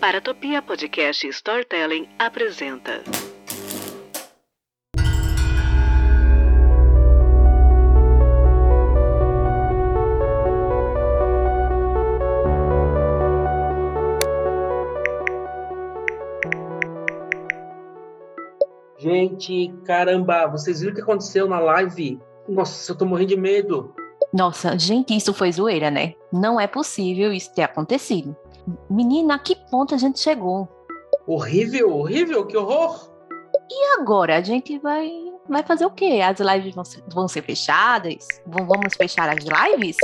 [0.00, 3.02] Paratopia Podcast Storytelling apresenta.
[18.96, 22.20] Gente, caramba, vocês viram o que aconteceu na live?
[22.48, 23.92] Nossa, eu tô morrendo de medo.
[24.32, 26.14] Nossa, gente, isso foi zoeira, né?
[26.32, 28.36] Não é possível isso ter acontecido.
[28.90, 30.68] Menina, a que ponto a gente chegou?
[31.26, 33.10] Horrível, horrível, que horror!
[33.70, 34.36] E agora?
[34.36, 35.10] A gente vai,
[35.48, 36.20] vai fazer o quê?
[36.22, 38.26] As lives vão ser, vão ser fechadas?
[38.46, 39.96] Vamos fechar as lives?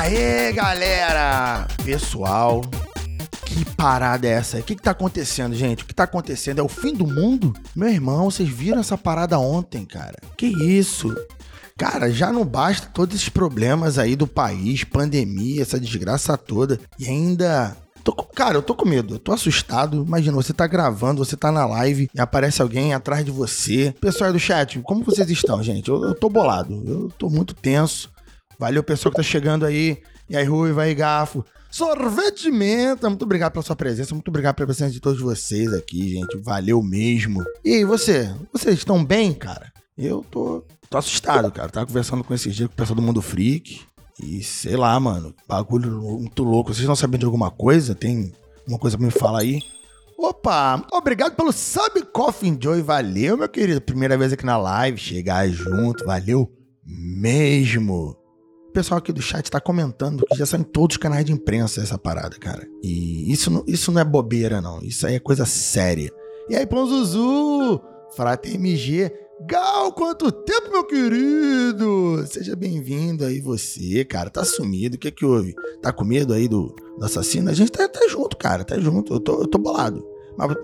[0.00, 1.68] Aí, galera?
[1.84, 2.62] Pessoal,
[3.44, 4.58] que parada é essa?
[4.58, 5.84] O que, que tá acontecendo, gente?
[5.84, 6.58] O que tá acontecendo?
[6.58, 7.52] É o fim do mundo?
[7.76, 10.16] Meu irmão, vocês viram essa parada ontem, cara?
[10.38, 11.14] Que isso?
[11.76, 16.80] Cara, já não basta todos esses problemas aí do país, pandemia, essa desgraça toda.
[16.98, 17.76] E ainda.
[18.02, 20.02] Tô cara, eu tô com medo, eu tô assustado.
[20.02, 23.94] Imagina, você tá gravando, você tá na live e aparece alguém atrás de você.
[24.00, 25.90] Pessoal do chat, como vocês estão, gente?
[25.90, 28.10] Eu, eu tô bolado, eu tô muito tenso.
[28.60, 30.02] Valeu, pessoal que tá chegando aí.
[30.28, 31.42] E aí, Rui, vai, Gafo.
[31.70, 33.08] Sorvete de menta.
[33.08, 34.12] Muito obrigado pela sua presença.
[34.14, 36.36] Muito obrigado pela presença de todos vocês aqui, gente.
[36.42, 37.42] Valeu mesmo.
[37.64, 38.30] E aí, você?
[38.52, 39.72] Vocês estão bem, cara?
[39.96, 41.70] Eu tô, tô assustado, cara.
[41.70, 43.80] Tava conversando com esses dias com o pessoal do Mundo Freak.
[44.22, 45.34] E sei lá, mano.
[45.48, 46.68] Bagulho muito louco.
[46.68, 47.94] Vocês estão sabendo de alguma coisa?
[47.94, 48.30] Tem
[48.68, 49.62] uma coisa pra me falar aí?
[50.18, 52.82] Opa, obrigado pelo Sub Coffee Joy.
[52.82, 53.80] Valeu, meu querido.
[53.80, 54.98] Primeira vez aqui na live.
[54.98, 56.04] Chegar junto.
[56.04, 56.46] Valeu
[56.84, 58.19] mesmo.
[58.70, 61.32] O pessoal aqui do chat tá comentando que já são em todos os canais de
[61.32, 62.66] imprensa essa parada, cara.
[62.84, 64.78] E isso, não- isso não é bobeira, não.
[64.80, 66.08] Isso aí é coisa séria.
[66.48, 67.80] E aí, Pão Zuzu,
[68.14, 69.10] Frata MG.
[69.48, 72.24] Gal, quanto tempo, meu querido?
[72.28, 74.30] Seja bem-vindo aí, você, cara.
[74.30, 74.94] Tá sumido.
[74.94, 75.52] O que que houve?
[75.82, 77.50] Tá com medo aí do, do assassino?
[77.50, 78.64] A gente tá, tá junto, cara.
[78.64, 79.14] Tá junto.
[79.14, 80.06] Eu tô, eu tô bolado.
[80.36, 80.54] Mas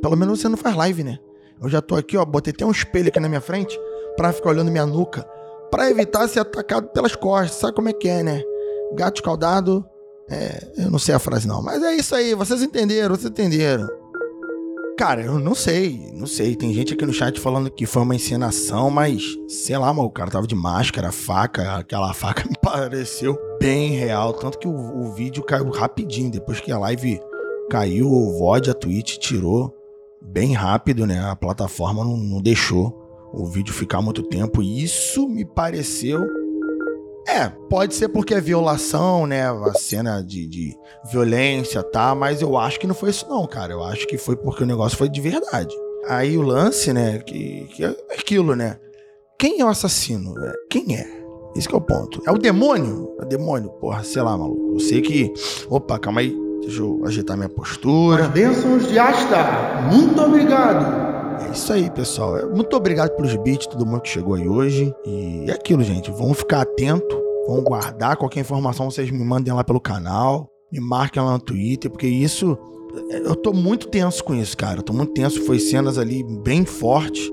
[0.00, 1.18] pelo menos você não faz live, né?
[1.62, 2.24] Eu já tô aqui, ó.
[2.24, 3.78] Botei até um espelho aqui na minha frente
[4.16, 5.28] pra ficar olhando minha nuca
[5.70, 7.58] pra evitar ser atacado pelas costas.
[7.58, 8.42] Sabe como é que é, né?
[8.94, 9.84] Gato escaldado.
[10.30, 12.34] É, eu não sei a frase não, mas é isso aí.
[12.34, 13.88] Vocês entenderam, vocês entenderam.
[14.98, 16.56] Cara, eu não sei, não sei.
[16.56, 20.10] Tem gente aqui no chat falando que foi uma encenação, mas sei lá, mano, o
[20.10, 24.32] cara tava de máscara, faca, aquela faca me pareceu bem real.
[24.32, 26.30] Tanto que o, o vídeo caiu rapidinho.
[26.30, 27.20] Depois que a live
[27.70, 29.72] caiu, o VOD, a Twitch tirou
[30.20, 31.20] bem rápido, né?
[31.20, 32.97] A plataforma não, não deixou
[33.32, 34.62] o vídeo ficar muito tempo.
[34.62, 36.20] E isso me pareceu.
[37.26, 39.48] É, pode ser porque é violação, né?
[39.50, 40.74] A cena de, de
[41.10, 42.14] violência, tá?
[42.14, 43.72] Mas eu acho que não foi isso, não, cara.
[43.72, 45.74] Eu acho que foi porque o negócio foi de verdade.
[46.08, 47.18] Aí o lance, né?
[47.18, 48.78] Que, que é aquilo, né?
[49.38, 50.34] Quem é o assassino?
[50.42, 51.18] É, Quem é?
[51.54, 52.22] Esse é o ponto.
[52.26, 53.14] É o demônio?
[53.20, 54.74] É o demônio, porra, sei lá, maluco.
[54.74, 55.32] Eu sei que.
[55.68, 56.34] Opa, calma aí.
[56.62, 58.28] Deixa eu ajeitar minha postura.
[58.28, 61.07] Bênçãos de Asta, muito obrigado.
[61.40, 62.48] É isso aí, pessoal.
[62.54, 64.92] Muito obrigado pelos beats, todo mundo que chegou aí hoje.
[65.04, 66.10] E é aquilo, gente.
[66.10, 71.22] Vamos ficar atento, vamos guardar qualquer informação vocês me mandem lá pelo canal, me marquem
[71.22, 72.58] lá no Twitter, porque isso
[73.10, 74.80] é, eu tô muito tenso com isso, cara.
[74.80, 77.30] Eu tô muito tenso, foi cenas ali bem fortes.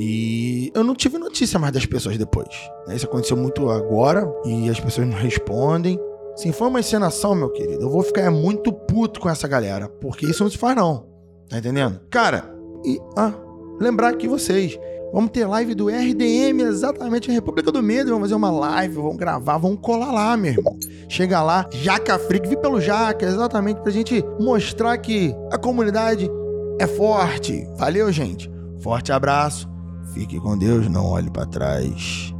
[0.00, 2.48] E eu não tive notícia mais das pessoas depois.
[2.86, 2.94] né?
[2.94, 5.98] Isso aconteceu muito agora e as pessoas não respondem.
[6.36, 10.24] Se for uma encenação, meu querido, eu vou ficar muito puto com essa galera, porque
[10.24, 11.04] isso não se faz não.
[11.48, 12.00] Tá entendendo?
[12.10, 13.32] Cara, e, ah,
[13.80, 14.78] lembrar aqui vocês,
[15.12, 18.10] vamos ter live do RDM exatamente na República do Medo.
[18.10, 20.76] Vamos fazer uma live, vamos gravar, vamos colar lá, meu irmão.
[21.08, 26.30] Chega lá, Jaca Freak, vi pelo Jaca, exatamente pra gente mostrar que a comunidade
[26.78, 27.66] é forte.
[27.76, 28.50] Valeu, gente.
[28.80, 29.68] Forte abraço.
[30.14, 32.34] Fique com Deus, não olhe pra trás.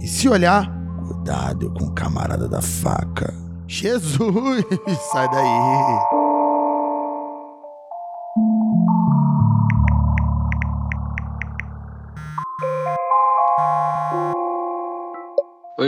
[0.00, 0.70] E se olhar,
[1.06, 3.32] cuidado com o camarada da faca.
[3.68, 4.64] Jesus,
[5.12, 6.21] sai daí.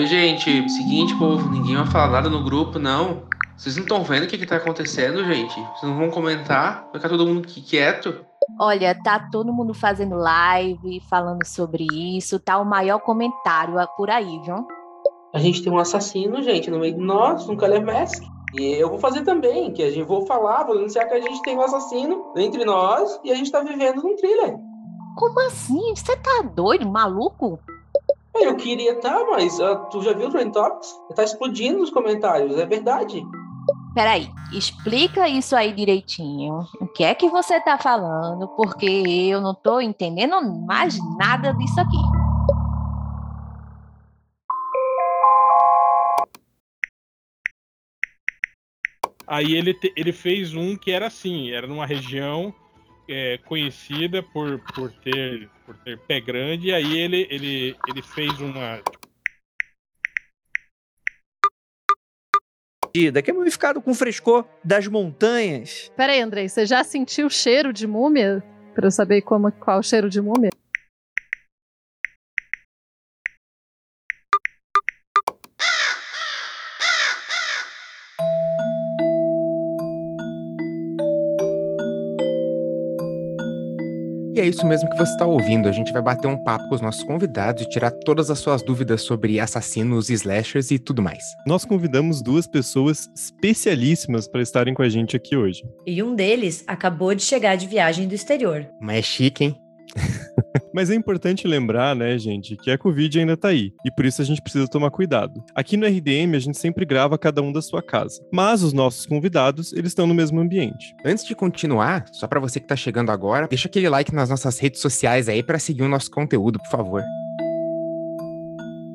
[0.05, 0.69] Oi, gente.
[0.69, 3.23] Seguinte, povo, ninguém vai falar nada no grupo, não.
[3.56, 5.55] Vocês não estão vendo o que, que tá acontecendo, gente?
[5.55, 6.83] Vocês não vão comentar?
[6.93, 8.15] Vai ficar todo mundo quieto?
[8.61, 14.39] Olha, tá todo mundo fazendo live, falando sobre isso, tá o maior comentário por aí,
[14.45, 14.69] viu?
[15.35, 18.23] A gente tem um assassino, gente, no meio de nós, um Caleb Mask.
[18.53, 21.41] E eu vou fazer também, que a gente vou falar, vou anunciar que a gente
[21.41, 24.55] tem um assassino entre nós e a gente tá vivendo num thriller.
[25.17, 25.95] Como assim?
[25.97, 27.59] Você tá doido, maluco?
[28.36, 30.92] Eu queria estar, tá, mas uh, tu já viu o Trend Topics?
[31.14, 33.22] Tá explodindo nos comentários, é verdade.
[33.94, 36.66] Peraí, explica isso aí direitinho.
[36.81, 38.48] O que é que você tá falando?
[38.56, 41.96] Porque eu não tô entendendo mais nada disso aqui.
[49.26, 52.52] Aí ele, te, ele fez um que era assim, era numa região
[53.09, 58.41] é, conhecida por, por, ter, por ter pé grande, e aí ele, ele, ele fez
[58.41, 58.81] uma
[62.95, 65.91] que é mumificado com frescor das montanhas.
[65.97, 68.41] Pera aí, Andrei, você já sentiu o cheiro de múmia?
[68.73, 70.51] Pra eu saber como, qual é o cheiro de múmia?
[84.44, 85.69] É isso mesmo que você está ouvindo.
[85.69, 88.62] A gente vai bater um papo com os nossos convidados e tirar todas as suas
[88.62, 91.25] dúvidas sobre assassinos, slashers e tudo mais.
[91.46, 95.62] Nós convidamos duas pessoas especialíssimas para estarem com a gente aqui hoje.
[95.87, 98.69] E um deles acabou de chegar de viagem do exterior.
[98.81, 99.63] Mas é chique, hein?
[100.75, 103.72] Mas é importante lembrar, né, gente, que a Covid ainda tá aí.
[103.84, 105.44] E por isso a gente precisa tomar cuidado.
[105.54, 108.20] Aqui no RDM a gente sempre grava cada um da sua casa.
[108.32, 110.94] Mas os nossos convidados, eles estão no mesmo ambiente.
[111.04, 114.58] Antes de continuar, só para você que tá chegando agora, deixa aquele like nas nossas
[114.58, 117.02] redes sociais aí para seguir o nosso conteúdo, por favor.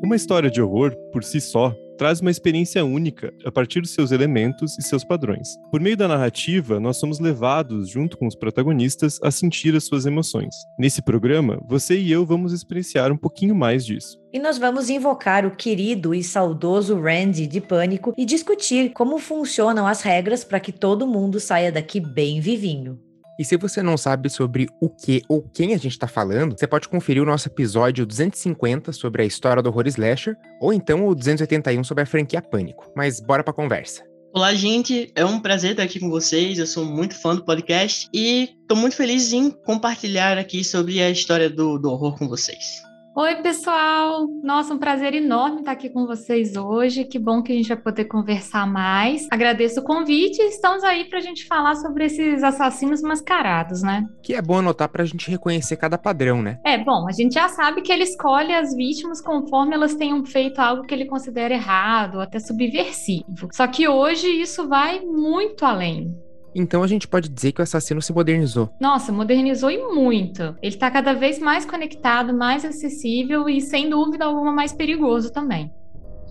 [0.04, 4.14] Uma história de horror, por si só, traz uma experiência única a partir dos seus
[4.14, 5.50] elementos e seus padrões.
[5.70, 10.06] Por meio da narrativa, nós somos levados, junto com os protagonistas, a sentir as suas
[10.06, 10.56] emoções.
[10.80, 14.18] Nesse programa, você e eu vamos experienciar um pouquinho mais disso.
[14.32, 19.86] E nós vamos invocar o querido e saudoso Randy de Pânico e discutir como funcionam
[19.86, 22.98] as regras para que todo mundo saia daqui bem vivinho.
[23.40, 26.68] E se você não sabe sobre o que ou quem a gente está falando, você
[26.68, 31.16] pode conferir o nosso episódio 250 sobre a história do horror slasher, ou então o
[31.16, 32.92] 281 sobre a franquia Pânico.
[32.94, 34.04] Mas bora pra conversa.
[34.34, 35.10] Olá, gente.
[35.16, 36.60] É um prazer estar aqui com vocês.
[36.60, 41.10] Eu sou muito fã do podcast e estou muito feliz em compartilhar aqui sobre a
[41.10, 42.89] história do, do horror com vocês.
[43.16, 44.28] Oi, pessoal!
[44.44, 47.04] Nossa, um prazer enorme estar aqui com vocês hoje.
[47.04, 49.28] Que bom que a gente vai poder conversar mais.
[49.32, 54.06] Agradeço o convite e estamos aí para a gente falar sobre esses assassinos mascarados, né?
[54.22, 56.60] Que é bom anotar para a gente reconhecer cada padrão, né?
[56.64, 60.60] É, bom, a gente já sabe que ele escolhe as vítimas conforme elas tenham feito
[60.60, 63.50] algo que ele considera errado até subversivo.
[63.52, 66.16] Só que hoje isso vai muito além.
[66.54, 68.70] Então a gente pode dizer que o assassino se modernizou.
[68.80, 70.56] Nossa, modernizou e muito.
[70.62, 75.72] Ele está cada vez mais conectado, mais acessível e, sem dúvida alguma, mais perigoso também.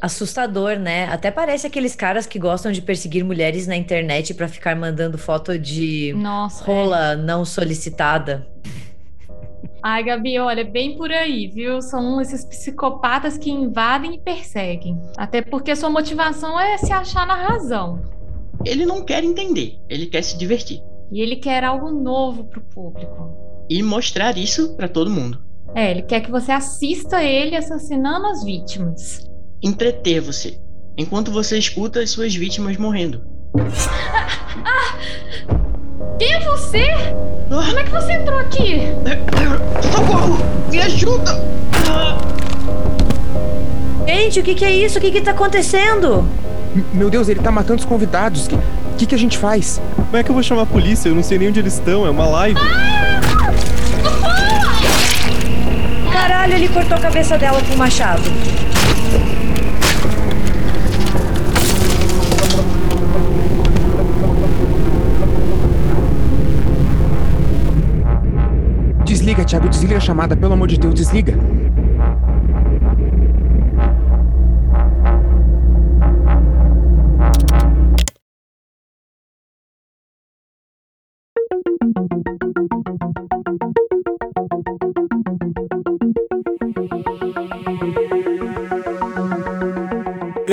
[0.00, 1.06] Assustador, né?
[1.06, 5.58] Até parece aqueles caras que gostam de perseguir mulheres na internet para ficar mandando foto
[5.58, 7.16] de Nossa, rola é.
[7.16, 8.46] não solicitada.
[9.82, 11.80] Ai, Gabi, olha, bem por aí, viu?
[11.80, 15.00] São esses psicopatas que invadem e perseguem.
[15.16, 18.17] Até porque sua motivação é se achar na razão
[18.64, 20.82] ele não quer entender, ele quer se divertir.
[21.10, 23.64] E ele quer algo novo pro público.
[23.68, 25.42] E mostrar isso para todo mundo.
[25.74, 29.28] É, ele quer que você assista ele assassinando as vítimas.
[29.62, 30.60] Entreter você,
[30.96, 33.22] enquanto você escuta as suas vítimas morrendo.
[33.58, 34.26] Ah,
[34.64, 36.86] ah, quem é você?
[37.50, 37.66] Ah.
[37.66, 38.80] Como é que você entrou aqui?
[39.92, 40.36] Socorro!
[40.70, 41.32] Me ajuda!
[44.06, 44.98] Gente, o que, que é isso?
[44.98, 46.26] O que, que tá acontecendo?
[46.92, 48.46] Meu Deus, ele tá matando os convidados.
[48.46, 48.58] O que,
[48.98, 49.80] que, que, a gente faz?
[49.94, 51.08] Como é que eu vou chamar a polícia?
[51.08, 52.06] Eu não sei nem onde eles estão.
[52.06, 52.60] É uma live.
[56.12, 58.22] Caralho, ele cortou a cabeça dela com o machado.
[69.04, 71.38] Desliga, Thiago, desliga a chamada, pelo amor de Deus, desliga.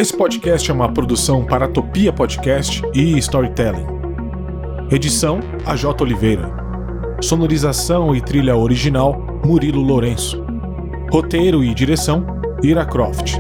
[0.06, 3.88] Esse podcast é uma produção para Topia Podcast e Storytelling.
[4.92, 6.48] Edição AJ Oliveira.
[7.24, 10.46] Sonorização e trilha original Murilo Lourenço.
[11.12, 12.24] Roteiro e direção
[12.62, 13.40] Ira Croft.